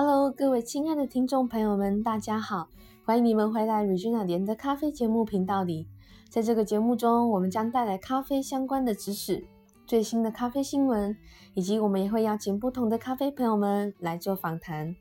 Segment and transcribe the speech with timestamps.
[0.00, 2.68] Hello，各位亲爱的听众朋友们，大家好，
[3.04, 5.88] 欢迎你们回来 Regina 连的咖啡节目频道里。
[6.28, 9.44] 在这个节目中，我们将带来咖啡相关的知识、
[9.88, 11.16] 最新的咖啡新闻，
[11.54, 14.94] 以及我们也会邀请不同的咖啡朋友们来做访谈。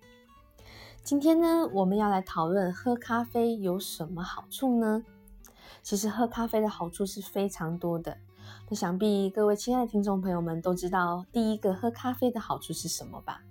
[1.03, 5.03] 今天呢，我们要来讨论喝咖啡有什么好处呢？
[5.83, 8.17] 其实喝咖啡的好处是非常多的。
[8.67, 13.43] 那想必各位亲爱的听众朋友们都知道，第一个喝咖啡的好处是什么吧？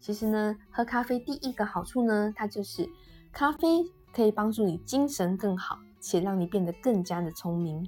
[0.00, 2.88] 其实呢，喝咖啡第一个好处呢，它就是
[3.32, 7.86] 咖啡可以帮助你精神更好，且让你变得更加的聪明。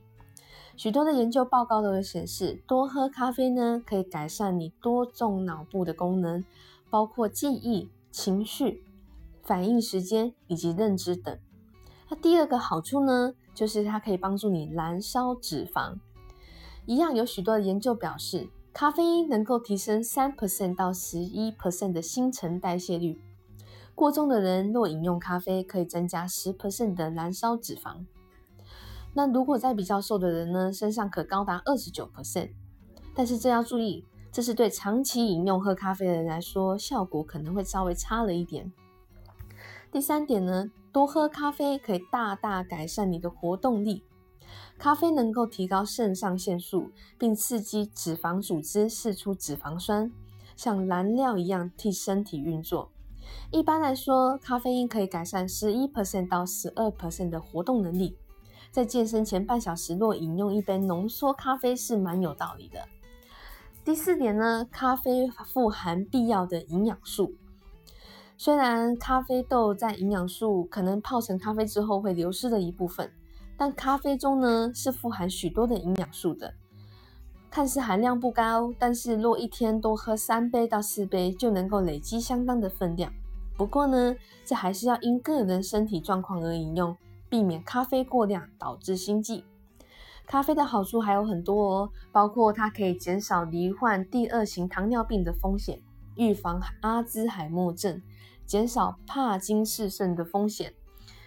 [0.76, 6.44] 许多的研究报告都有显示，多喝咖啡呢，可以改善你多种脑部的功能，
[6.90, 8.84] 包括记忆、情绪、
[9.42, 11.38] 反应时间以及认知等。
[12.10, 15.98] 那第二个好处呢，就是它可以帮助你燃烧脂肪。
[16.84, 18.50] 一样有许多的研究表示。
[18.72, 23.20] 咖啡因能够提升三 percent 到十一 percent 的新陈代谢率。
[23.94, 28.06] 过重的人若饮用咖啡，可以增加十 percent 的燃烧脂肪。
[29.12, 32.52] 那如果在比较瘦的人呢，身上可高达二十九 percent。
[33.14, 38.72] 但是这要注意，这是对长期饮用喝咖啡的人来说，效果可能会稍微差了一点。
[39.92, 44.02] 第三点呢，多喝咖啡可以大大改善你的活动力。
[44.82, 50.10] 咖啡能够提高肾上腺素，并刺激脂肪组织释出脂肪酸，
[50.56, 52.90] 像燃料一样替身体运作。
[53.52, 58.16] 一般来说，咖啡因可以改善十一 percent 到十二 percent 的活动能力。
[58.72, 62.80] 在健身前半小时若饮用一杯浓缩咖啡是蛮有道理的。
[63.84, 67.32] 第四点呢，咖啡富含必要的营养素。
[68.36, 73.12] 虽然咖啡豆在营养素可能泡成咖啡之后会流失的一部分。
[73.56, 76.54] 但咖啡中呢是富含许多的营养素的，
[77.50, 83.12] 看似含量不高，但是若一天多喝三杯到四杯，就能够累积相当的分量。
[83.56, 86.96] 不过呢，这还是要因个人身体状况而饮用，
[87.28, 89.44] 避免咖啡过量导致心悸。
[90.26, 95.80] 咖啡的好处还有很多哦，包括它可以减少罹患第二型糖尿病的风险，
[96.16, 98.00] 预防阿兹海默症，
[98.46, 100.72] 减少帕金氏症的风险，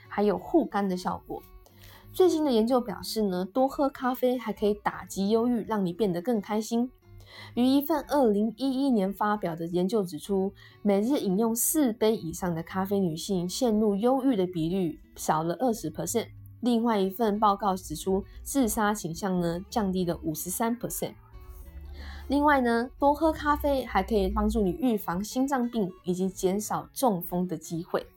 [0.09, 1.43] 还有护肝的效果。
[2.15, 6.89] 最新的研究表示呢，多喝咖啡还可以打击忧郁，让你变得更开心。
[7.55, 16.27] 于一份二零一一年发表的研究指出，每日饮用四杯以上的咖啡，女性陷入忧郁的比率少了二十 percent。
[16.61, 21.15] 另外一份报告指出，自杀倾向呢降低了五十三 percent。
[22.29, 28.07] 另外呢，多喝咖啡还可以帮助你预防心脏病以及减少中风的机会。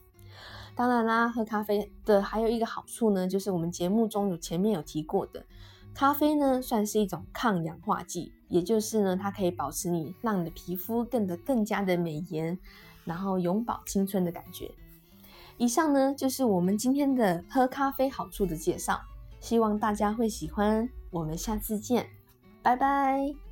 [0.79, 5.45] 当然啦，喝咖啡的还有一个好处呢，就是我们节目中有前面有提过的，
[5.93, 12.57] 咖啡呢算是一种抗氧化剂，也就是呢它可以保持你，让你的皮肤变得更加的美颜，
[13.05, 14.71] 然后永葆青春的感觉。
[15.57, 19.01] 以上呢就是我们今天的喝咖啡好处的介绍，
[19.41, 20.89] 希望大家会喜欢。
[21.11, 22.07] 我们下次见，
[22.63, 23.48] 拜拜。